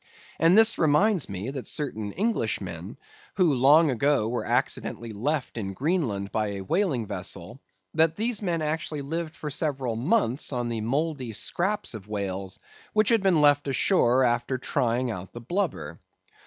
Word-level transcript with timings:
And 0.39 0.57
this 0.57 0.79
reminds 0.79 1.29
me 1.29 1.51
that 1.51 1.67
certain 1.67 2.11
Englishmen, 2.17 2.97
who 3.35 3.53
long 3.53 3.91
ago 3.91 4.27
were 4.27 4.47
accidentally 4.47 5.13
left 5.13 5.59
in 5.59 5.73
Greenland 5.75 6.31
by 6.31 6.47
a 6.53 6.61
whaling 6.61 7.05
vessel—that 7.05 8.15
these 8.15 8.41
men 8.41 8.63
actually 8.63 9.03
lived 9.03 9.35
for 9.35 9.51
several 9.51 9.95
months 9.95 10.51
on 10.51 10.69
the 10.69 10.81
mouldy 10.81 11.33
scraps 11.33 11.93
of 11.93 12.07
whales 12.07 12.57
which 12.93 13.09
had 13.09 13.21
been 13.21 13.41
left 13.41 13.67
ashore 13.67 14.23
after 14.23 14.57
trying 14.57 15.11
out 15.11 15.33
the 15.33 15.39
blubber. 15.39 15.99